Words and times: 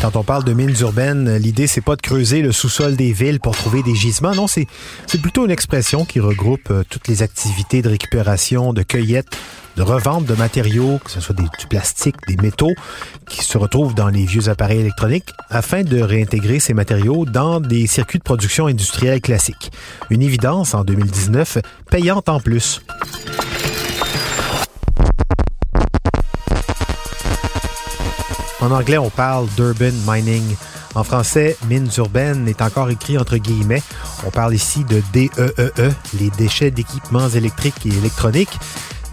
Quand 0.00 0.16
on 0.16 0.22
parle 0.22 0.44
de 0.44 0.52
mines 0.52 0.74
urbaines, 0.80 1.36
l'idée 1.36 1.66
c'est 1.66 1.80
pas 1.80 1.96
de 1.96 2.02
creuser 2.02 2.42
le 2.42 2.52
sous-sol 2.52 2.96
des 2.96 3.12
villes 3.12 3.40
pour 3.40 3.56
trouver 3.56 3.82
des 3.82 3.94
gisements. 3.94 4.34
Non, 4.34 4.46
c'est 4.46 4.66
c'est 5.06 5.20
plutôt 5.20 5.44
une 5.44 5.50
expression 5.50 6.04
qui 6.04 6.20
regroupe 6.20 6.70
euh, 6.70 6.82
toutes 6.88 7.08
les 7.08 7.22
activités 7.22 7.82
de 7.82 7.88
récupération, 7.88 8.72
de 8.72 8.82
cueillette, 8.82 9.36
de 9.76 9.82
revente 9.82 10.24
de 10.24 10.34
matériaux, 10.34 10.98
que 11.04 11.10
ce 11.10 11.20
soit 11.20 11.34
des, 11.34 11.44
du 11.58 11.66
plastique, 11.68 12.16
des 12.28 12.36
métaux, 12.36 12.74
qui 13.28 13.44
se 13.44 13.58
retrouvent 13.58 13.94
dans 13.94 14.08
les 14.08 14.24
vieux 14.24 14.48
appareils 14.48 14.80
électroniques, 14.80 15.30
afin 15.50 15.82
de 15.82 16.00
réintégrer 16.00 16.60
ces 16.60 16.74
matériaux 16.74 17.24
dans 17.24 17.60
des 17.60 17.86
circuits 17.86 18.18
de 18.18 18.24
production 18.24 18.66
industrielle 18.66 19.20
classiques. 19.20 19.72
Une 20.10 20.22
évidence 20.22 20.74
en 20.74 20.84
2019, 20.84 21.58
payante 21.90 22.28
en 22.28 22.40
plus. 22.40 22.80
En 28.64 28.70
anglais, 28.70 28.96
on 28.96 29.10
parle 29.10 29.46
d'urban 29.56 29.92
mining. 30.08 30.56
En 30.94 31.04
français, 31.04 31.54
mines 31.68 31.90
urbaines 31.98 32.48
est 32.48 32.62
encore 32.62 32.88
écrit 32.88 33.18
entre 33.18 33.36
guillemets. 33.36 33.82
On 34.26 34.30
parle 34.30 34.54
ici 34.54 34.84
de 34.84 35.02
DEEE, 35.12 35.28
E 35.78 35.92
les 36.18 36.30
déchets 36.30 36.70
d'équipements 36.70 37.28
électriques 37.28 37.84
et 37.84 37.90
électroniques. 37.90 38.58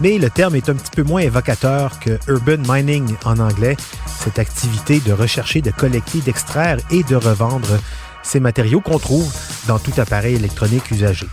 Mais 0.00 0.16
le 0.16 0.30
terme 0.30 0.56
est 0.56 0.70
un 0.70 0.74
petit 0.74 0.90
peu 0.90 1.02
moins 1.02 1.20
évocateur 1.20 1.98
que 2.00 2.18
urban 2.28 2.62
mining 2.66 3.14
en 3.26 3.38
anglais, 3.40 3.76
cette 4.06 4.38
activité 4.38 5.00
de 5.00 5.12
rechercher, 5.12 5.60
de 5.60 5.70
collecter, 5.70 6.20
d'extraire 6.20 6.78
et 6.90 7.02
de 7.02 7.16
revendre 7.16 7.78
ces 8.22 8.40
matériaux 8.40 8.80
qu'on 8.80 8.98
trouve 8.98 9.32
dans 9.66 9.78
tout 9.78 9.92
appareil 9.98 10.34
électronique 10.34 10.90
usagé. 10.90 11.26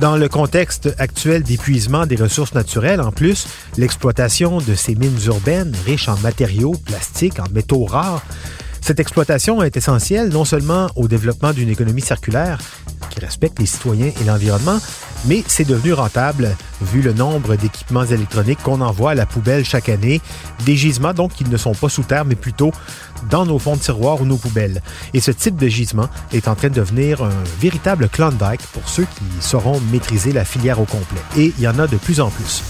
Dans 0.00 0.16
le 0.16 0.28
contexte 0.28 0.94
actuel 0.98 1.42
d'épuisement 1.42 2.06
des 2.06 2.16
ressources 2.16 2.54
naturelles, 2.54 3.00
en 3.00 3.12
plus, 3.12 3.46
l'exploitation 3.76 4.58
de 4.58 4.74
ces 4.74 4.94
mines 4.94 5.18
urbaines 5.26 5.74
riches 5.84 6.08
en 6.08 6.16
matériaux, 6.18 6.74
plastiques, 6.84 7.38
en 7.40 7.48
métaux 7.52 7.84
rares, 7.84 8.22
cette 8.86 9.00
exploitation 9.00 9.64
est 9.64 9.76
essentielle 9.76 10.28
non 10.28 10.44
seulement 10.44 10.86
au 10.94 11.08
développement 11.08 11.52
d'une 11.52 11.68
économie 11.68 12.02
circulaire 12.02 12.60
qui 13.10 13.18
respecte 13.18 13.58
les 13.58 13.66
citoyens 13.66 14.12
et 14.20 14.24
l'environnement, 14.24 14.78
mais 15.26 15.44
c'est 15.46 15.66
devenu 15.66 15.92
rentable 15.92 16.56
vu 16.80 17.02
le 17.02 17.12
nombre 17.12 17.56
d'équipements 17.56 18.04
électroniques 18.04 18.62
qu'on 18.62 18.80
envoie 18.80 19.12
à 19.12 19.14
la 19.14 19.26
poubelle 19.26 19.64
chaque 19.64 19.88
année, 19.88 20.20
des 20.64 20.76
gisements 20.76 21.14
donc 21.14 21.32
qui 21.32 21.44
ne 21.44 21.56
sont 21.56 21.74
pas 21.74 21.88
sous 21.88 22.02
terre 22.02 22.24
mais 22.24 22.34
plutôt 22.34 22.72
dans 23.30 23.46
nos 23.46 23.58
fonds 23.58 23.76
de 23.76 23.80
tiroir 23.80 24.20
ou 24.20 24.24
nos 24.24 24.36
poubelles. 24.36 24.82
Et 25.14 25.20
ce 25.20 25.30
type 25.30 25.56
de 25.56 25.68
gisement 25.68 26.08
est 26.32 26.48
en 26.48 26.54
train 26.54 26.68
de 26.68 26.74
devenir 26.74 27.22
un 27.22 27.32
véritable 27.60 28.08
Klondike 28.08 28.62
pour 28.72 28.88
ceux 28.88 29.04
qui 29.04 29.24
sauront 29.40 29.80
maîtriser 29.92 30.32
la 30.32 30.44
filière 30.44 30.80
au 30.80 30.84
complet. 30.84 31.20
Et 31.36 31.52
il 31.56 31.62
y 31.62 31.68
en 31.68 31.78
a 31.78 31.86
de 31.86 31.96
plus 31.96 32.20
en 32.20 32.30
plus. 32.30 32.62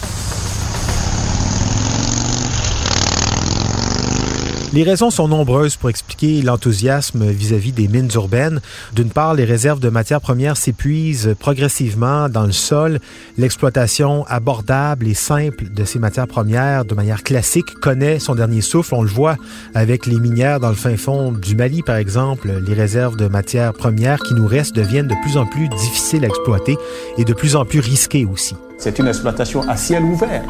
Les 4.77 4.83
raisons 4.83 5.09
sont 5.09 5.27
nombreuses 5.27 5.77
pour 5.77 5.89
expliquer 5.89 6.43
l'enthousiasme 6.43 7.25
vis-à-vis 7.25 7.73
des 7.73 7.89
mines 7.89 8.11
urbaines. 8.15 8.61
D'une 8.95 9.09
part, 9.09 9.33
les 9.33 9.47
réserves 9.47 9.81
de 9.81 9.89
matières 9.89 10.21
premières 10.21 10.59
s'épuisent 10.59 11.35
progressivement 11.39 12.29
dans 12.29 12.45
le 12.45 12.53
sol. 12.53 12.99
L'exploitation 13.39 14.27
abordable 14.27 15.09
et 15.09 15.15
simple 15.15 15.71
de 15.71 15.85
ces 15.87 15.99
matières 15.99 16.27
premières 16.27 16.85
de 16.85 16.95
manière 16.95 17.23
classique 17.23 17.73
connaît 17.81 18.19
son 18.19 18.35
dernier 18.35 18.61
souffle. 18.61 18.95
On 18.95 19.01
le 19.01 19.09
voit 19.09 19.39
avec 19.75 20.05
les 20.05 20.21
minières 20.21 20.61
dans 20.61 20.69
le 20.69 20.75
fin 20.75 20.99
fond 20.99 21.33
du 21.33 21.57
Mali, 21.57 21.81
par 21.81 21.97
exemple. 21.97 22.51
Les 22.67 22.75
réserves 22.75 23.17
de 23.17 23.29
matières 23.29 23.73
premières 23.73 24.21
qui 24.21 24.35
nous 24.35 24.47
restent 24.47 24.77
deviennent 24.77 25.09
de 25.09 25.17
plus 25.23 25.39
en 25.39 25.47
plus 25.47 25.71
difficiles 25.71 26.23
à 26.27 26.29
exploiter 26.29 26.77
et 27.17 27.25
de 27.25 27.33
plus 27.33 27.57
en 27.57 27.65
plus 27.65 27.81
risquées 27.81 28.27
aussi. 28.27 28.55
C'est 28.77 28.99
une 28.99 29.09
exploitation 29.09 29.67
à 29.67 29.79
ciel 29.79 30.05
ouvert. 30.05 30.45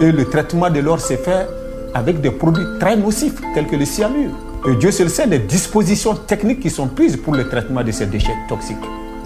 Et 0.00 0.12
le 0.12 0.24
traitement 0.24 0.70
de 0.70 0.78
l'or 0.78 1.00
s'est 1.00 1.16
fait 1.16 1.48
avec 1.94 2.20
des 2.20 2.30
produits 2.30 2.66
très 2.78 2.96
nocifs 2.96 3.40
tels 3.54 3.66
que 3.66 3.76
le 3.76 3.84
cyanure. 3.84 4.32
Et 4.68 4.76
Dieu 4.76 4.90
seul 4.90 5.08
sait 5.08 5.26
les 5.26 5.38
dispositions 5.38 6.14
techniques 6.14 6.60
qui 6.60 6.70
sont 6.70 6.86
prises 6.86 7.16
pour 7.16 7.34
le 7.34 7.48
traitement 7.48 7.82
de 7.82 7.92
ces 7.92 8.06
déchets 8.06 8.36
toxiques. 8.48 8.76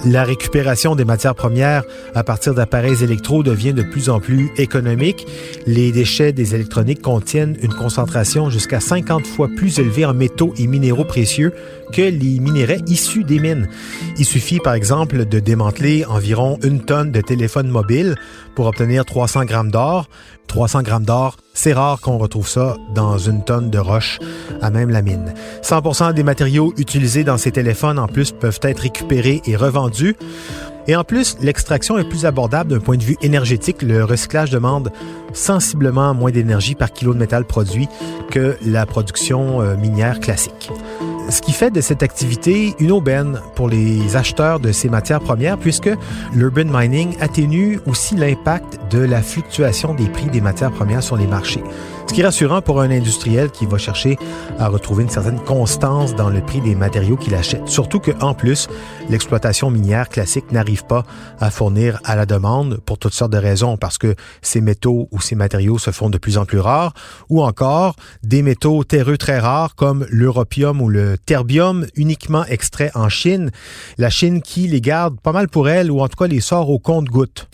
La 0.07 0.23
récupération 0.23 0.95
des 0.97 1.07
matières 1.07 1.35
premières 1.35 1.83
à 2.15 2.23
partir 2.23 2.53
d'appareils 2.53 3.03
électro 3.03 3.43
devient 3.43 3.73
de 3.73 3.83
plus 3.83 4.11
en 4.11 4.21
plus 4.21 4.51
économique. 4.59 5.27
Les 5.67 5.93
déchets 5.93 6.33
des 6.33 6.55
électroniques 6.55 7.01
contiennent 7.01 7.57
une 7.63 7.73
concentration 7.73 8.51
jusqu'à 8.51 8.81
50 8.81 9.27
fois 9.27 9.49
plus 9.57 9.79
élevée 9.79 10.05
en 10.05 10.13
métaux 10.13 10.53
et 10.59 10.67
minéraux 10.67 11.05
précieux 11.05 11.55
que 11.93 12.03
les 12.03 12.39
minéraux 12.39 12.85
issus 12.87 13.25
des 13.25 13.39
mines. 13.39 13.69
Il 14.19 14.27
suffit 14.27 14.59
par 14.59 14.75
exemple 14.75 15.25
de 15.25 15.41
démanteler 15.41 16.05
environ 16.05 16.59
une 16.63 16.85
tonne 16.85 17.11
de 17.11 17.23
téléphone 17.23 17.69
mobile 17.69 18.17
pour 18.55 18.67
obtenir 18.67 19.07
300 19.07 19.47
grammes 19.47 19.71
d'or. 19.71 20.11
300 20.55 20.83
grammes 20.83 21.05
d'or, 21.05 21.37
c'est 21.53 21.73
rare 21.73 22.01
qu'on 22.01 22.17
retrouve 22.17 22.47
ça 22.47 22.77
dans 22.95 23.19
une 23.19 23.43
tonne 23.43 23.71
de 23.71 23.79
roche 23.79 24.21
à 24.63 24.71
même 24.71 24.89
la 24.89 25.03
mine. 25.03 25.35
100% 25.63 26.15
des 26.15 26.23
matériaux 26.23 26.73
utilisés 26.79 27.25
dans 27.25 27.37
ces 27.37 27.51
téléphones 27.51 27.99
en 27.99 28.07
plus 28.07 28.31
peuvent 28.31 28.61
être 28.63 28.79
récupérés 28.79 29.43
et 29.47 29.57
revendus. 29.57 30.15
Et 30.87 30.95
en 30.95 31.03
plus, 31.03 31.37
l'extraction 31.41 31.99
est 31.99 32.09
plus 32.09 32.25
abordable 32.25 32.71
d'un 32.71 32.79
point 32.79 32.97
de 32.97 33.03
vue 33.03 33.17
énergétique. 33.21 33.83
Le 33.83 34.05
recyclage 34.05 34.51
demande 34.51 34.93
sensiblement 35.33 36.15
moins 36.15 36.31
d'énergie 36.31 36.77
par 36.77 36.93
kilo 36.93 37.15
de 37.15 37.19
métal 37.19 37.47
produit 37.47 37.89
que 38.31 38.57
la 38.65 38.87
production 38.87 39.61
euh, 39.61 39.77
minière 39.77 40.21
classique. 40.21 40.71
Ce 41.35 41.43
qui 41.43 41.51
fait 41.51 41.73
de 41.73 41.81
cette 41.81 42.05
activité 42.05 42.77
une 42.79 42.93
aubaine 42.93 43.41
pour 43.57 43.69
les 43.69 44.15
acheteurs 44.15 44.61
de 44.61 44.71
ces 44.71 44.89
matières 44.89 45.19
premières 45.19 45.59
puisque 45.59 45.91
l'urban 46.33 46.67
mining 46.67 47.17
atténue 47.19 47.81
aussi 47.87 48.15
l'impact 48.15 48.79
de 48.93 49.01
la 49.01 49.21
fluctuation 49.21 49.95
des 49.95 50.07
prix 50.07 50.27
des 50.27 50.41
matières 50.41 50.71
premières 50.71 51.03
sur 51.03 51.17
les 51.17 51.27
marchés. 51.27 51.65
Ce 52.07 52.13
qui 52.13 52.21
est 52.21 52.25
rassurant 52.25 52.61
pour 52.61 52.81
un 52.81 52.91
industriel 52.91 53.51
qui 53.51 53.67
va 53.67 53.79
chercher 53.79 54.19
à 54.59 54.69
retrouver 54.69 55.03
une 55.03 55.09
certaine 55.09 55.41
constance 55.41 56.15
dans 56.15 56.29
le 56.29 56.41
prix 56.41 56.61
des 56.61 56.75
matériaux 56.75 57.17
qu'il 57.17 57.35
achète. 57.35 57.67
Surtout 57.67 57.99
qu'en 57.99 58.35
plus, 58.35 58.69
l'exploitation 59.09 59.71
minière 59.71 60.09
classique 60.09 60.53
n'arrive 60.53 60.85
pas 60.85 61.03
à 61.41 61.51
fournir 61.51 61.99
à 62.05 62.15
la 62.15 62.27
demande 62.27 62.79
pour 62.85 62.99
toutes 62.99 63.15
sortes 63.15 63.33
de 63.33 63.39
raisons, 63.39 63.77
parce 63.79 63.99
que 63.99 64.15
ces 64.43 64.61
métaux 64.61 65.09
ou 65.11 65.21
ces 65.21 65.35
matériaux 65.35 65.79
se 65.79 65.91
font 65.91 66.11
de 66.11 66.19
plus 66.19 66.39
en 66.39 66.45
plus 66.45 66.61
rares, 66.61 66.93
ou 67.31 67.43
encore 67.43 67.97
des 68.23 68.43
métaux 68.43 68.85
terreux 68.85 69.17
très 69.17 69.39
rares 69.39 69.75
comme 69.75 70.07
l'europium 70.11 70.83
ou 70.83 70.89
le 70.89 71.17
terbium 71.25 71.87
uniquement 71.95 72.45
extraits 72.47 72.93
en 72.95 73.09
Chine. 73.09 73.51
La 73.99 74.11
Chine 74.11 74.43
qui 74.43 74.69
les 74.69 74.81
garde 74.81 75.21
pas 75.21 75.33
mal 75.33 75.49
pour 75.49 75.69
elle, 75.69 75.91
ou 75.91 76.01
en 76.01 76.09
tout 76.09 76.17
cas 76.17 76.27
les 76.27 76.41
sort 76.41 76.71
au 76.71 76.79
compte-gouttes. 76.79 77.49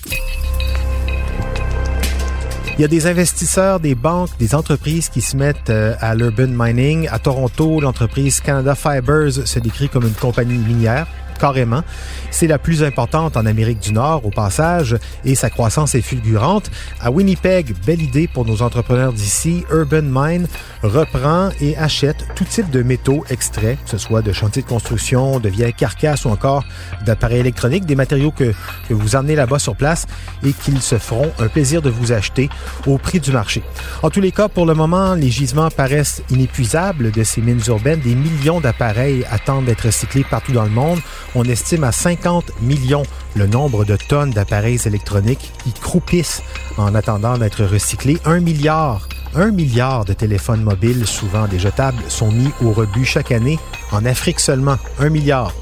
Il 2.79 2.83
y 2.83 2.85
a 2.85 2.89
des 2.89 3.07
investisseurs, 3.07 3.79
des 3.79 3.95
banques, 3.95 4.31
des 4.39 4.55
entreprises 4.55 5.11
qui 5.11 5.21
se 5.21 5.37
mettent 5.37 5.69
euh, 5.69 5.95
à 6.01 6.15
l'urban 6.15 6.49
mining. 6.49 7.09
À 7.11 7.19
Toronto, 7.19 7.78
l'entreprise 7.78 8.41
Canada 8.41 8.75
Fibers 8.75 9.47
se 9.47 9.59
décrit 9.59 9.91
comme 9.91 10.05
une 10.07 10.15
compagnie 10.15 10.57
minière 10.57 11.07
carrément. 11.41 11.83
C'est 12.31 12.47
la 12.47 12.59
plus 12.59 12.83
importante 12.83 13.37
en 13.37 13.47
Amérique 13.47 13.81
du 13.81 13.92
Nord 13.92 14.25
au 14.27 14.31
passage 14.31 14.97
et 15.25 15.34
sa 15.34 15.51
croissance 15.51 15.95
est 15.95 16.03
fulgurante. 16.03 16.71
À 17.01 17.10
Winnipeg, 17.10 17.75
belle 17.87 18.03
idée 18.03 18.28
pour 18.28 18.45
nos 18.45 18.63
entrepreneurs 18.63 19.13
d'ici, 19.13 19.65
Urban 19.72 20.03
Mine 20.03 20.47
reprend 20.83 21.51
et 21.60 21.77
achète 21.77 22.27
tout 22.34 22.45
type 22.45 22.71
de 22.71 22.83
métaux 22.83 23.25
extraits, 23.31 23.78
que 23.84 23.91
ce 23.91 23.98
soit 23.98 24.22
de 24.22 24.33
chantiers 24.33 24.63
de 24.63 24.69
construction, 24.69 25.41
de 25.41 25.48
vieilles 25.48 25.75
carcasses 25.75 26.25
ou 26.25 26.28
encore 26.28 26.65
d'appareils 27.07 27.41
électroniques, 27.41 27.87
des 27.87 27.97
matériaux 27.97 28.31
que, 28.31 28.53
que 28.91 28.95
vous 28.95 29.15
emmenez 29.15 29.37
là-bas 29.37 29.60
sur 29.60 29.77
place 29.77 30.09
et 30.45 30.53
qu'ils 30.53 30.83
se 30.83 30.98
feront 30.98 31.31
un 31.39 31.47
plaisir 31.47 31.81
de 31.81 31.91
vous 31.91 32.10
acheter 32.10 32.51
au 32.89 32.98
prix 32.98 33.21
du 33.21 33.31
marché. 33.31 33.63
En 34.03 34.10
tous 34.10 34.21
les 34.21 34.33
cas, 34.33 34.48
pour 34.48 34.66
le 34.66 34.75
moment, 34.75 35.15
les 35.15 35.31
gisements 35.31 35.71
paraissent 35.71 36.22
inépuisables 36.28 37.13
de 37.13 37.22
ces 37.22 37.41
mines 37.41 37.63
urbaines. 37.69 38.01
Des 38.01 38.16
millions 38.16 38.60
d'appareils 38.60 39.25
attendent 39.31 39.66
d'être 39.66 39.87
recyclés 39.87 40.25
partout 40.28 40.51
dans 40.51 40.65
le 40.65 40.71
monde. 40.71 40.98
On 41.37 41.45
estime 41.45 41.84
à 41.84 41.92
50 41.92 42.60
millions 42.63 43.04
le 43.37 43.47
nombre 43.47 43.84
de 43.84 43.97
tonnes 43.97 44.33
d'appareils 44.33 44.81
électroniques 44.84 45.53
qui 45.63 45.72
croupissent 45.72 46.42
en 46.77 46.92
attendant 46.97 47.39
d'être 47.39 47.65
recyclés. 47.65 48.19
Un 48.25 48.41
milliard 48.41 49.09
Un 49.37 49.53
milliard 49.53 50.04
de 50.04 50.15
téléphones 50.15 50.65
mobiles, 50.65 51.07
souvent 51.07 51.47
des 51.47 51.60
jetables, 51.60 52.03
sont 52.09 52.33
mis 52.33 52.51
au 52.60 52.72
rebut 52.72 53.04
chaque 53.04 53.31
année. 53.31 53.60
En 53.92 54.04
Afrique 54.04 54.41
seulement, 54.41 54.78
un 54.98 55.10
milliard. 55.10 55.53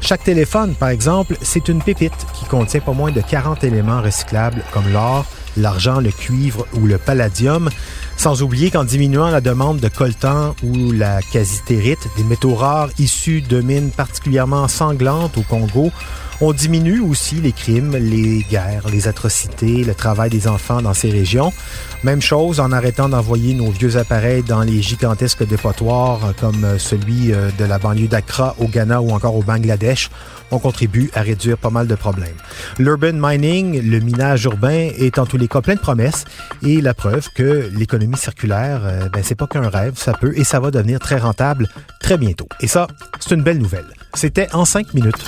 Chaque 0.00 0.22
téléphone, 0.22 0.74
par 0.74 0.90
exemple, 0.90 1.36
c'est 1.42 1.68
une 1.68 1.82
pépite 1.82 2.12
qui 2.34 2.44
contient 2.44 2.80
pas 2.80 2.92
moins 2.92 3.10
de 3.10 3.20
40 3.20 3.64
éléments 3.64 4.00
recyclables 4.00 4.62
comme 4.72 4.88
l'or, 4.92 5.24
l'argent, 5.56 6.00
le 6.00 6.10
cuivre 6.10 6.66
ou 6.74 6.86
le 6.86 6.98
palladium. 6.98 7.70
Sans 8.16 8.42
oublier 8.42 8.70
qu'en 8.70 8.84
diminuant 8.84 9.30
la 9.30 9.40
demande 9.40 9.80
de 9.80 9.88
coltan 9.88 10.54
ou 10.62 10.92
la 10.92 11.20
casitérite, 11.22 12.08
des 12.16 12.24
métaux 12.24 12.54
rares 12.54 12.90
issus 12.98 13.42
de 13.42 13.60
mines 13.60 13.90
particulièrement 13.90 14.68
sanglantes 14.68 15.36
au 15.36 15.42
Congo, 15.42 15.90
on 16.40 16.52
diminue 16.52 17.00
aussi 17.00 17.36
les 17.36 17.52
crimes, 17.52 17.96
les 17.96 18.44
guerres, 18.50 18.88
les 18.92 19.08
atrocités, 19.08 19.84
le 19.84 19.94
travail 19.94 20.30
des 20.30 20.48
enfants 20.48 20.82
dans 20.82 20.94
ces 20.94 21.10
régions. 21.10 21.52
Même 22.04 22.20
chose 22.20 22.60
en 22.60 22.72
arrêtant 22.72 23.08
d'envoyer 23.08 23.54
nos 23.54 23.70
vieux 23.70 23.96
appareils 23.96 24.42
dans 24.42 24.62
les 24.62 24.82
gigantesques 24.82 25.46
dépotoirs 25.46 26.34
comme 26.40 26.78
celui 26.78 27.32
euh, 27.32 27.50
de 27.58 27.64
la 27.64 27.78
banlieue 27.78 28.08
d'Accra 28.08 28.54
au 28.58 28.68
Ghana 28.68 29.00
ou 29.00 29.10
encore 29.10 29.34
au 29.34 29.42
Bangladesh. 29.42 30.10
On 30.50 30.58
contribue 30.58 31.10
à 31.14 31.22
réduire 31.22 31.58
pas 31.58 31.70
mal 31.70 31.86
de 31.86 31.94
problèmes. 31.94 32.36
L'urban 32.78 33.14
mining, 33.14 33.82
le 33.82 33.98
minage 33.98 34.44
urbain, 34.44 34.90
est 34.96 35.18
en 35.18 35.26
tous 35.26 35.38
les 35.38 35.48
cas 35.48 35.60
plein 35.60 35.74
de 35.74 35.80
promesses 35.80 36.24
et 36.62 36.80
la 36.80 36.94
preuve 36.94 37.28
que 37.34 37.68
l'économie 37.72 38.16
circulaire, 38.16 38.82
euh, 38.84 39.08
ben, 39.08 39.22
c'est 39.24 39.34
pas 39.34 39.46
qu'un 39.46 39.68
rêve, 39.68 39.94
ça 39.96 40.12
peut 40.12 40.32
et 40.36 40.44
ça 40.44 40.60
va 40.60 40.70
devenir 40.70 41.00
très 41.00 41.18
rentable 41.18 41.68
très 42.00 42.18
bientôt. 42.18 42.48
Et 42.60 42.68
ça, 42.68 42.86
c'est 43.18 43.34
une 43.34 43.42
belle 43.42 43.58
nouvelle. 43.58 43.86
C'était 44.14 44.48
en 44.54 44.64
cinq 44.64 44.94
minutes. 44.94 45.24